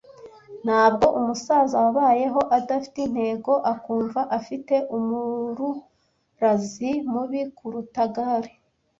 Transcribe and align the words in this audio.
Ntabwo 0.65 1.05
umusaza 1.19 1.75
wabayeho 1.83 2.41
adafite 2.57 2.97
intego, 3.07 3.51
akumva 3.73 4.21
afite 4.37 4.75
umururazi 4.95 6.91
mubi 7.11 7.41
kuruta 7.57 8.03
gall, 8.15 8.45